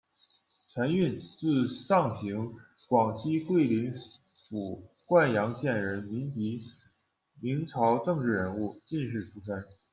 [0.67, 2.55] 陈蕴，字上行，
[2.87, 3.93] 广西桂林
[4.49, 6.63] 府灌阳县人，民籍，
[7.39, 9.63] 明朝政治人物、进士出身。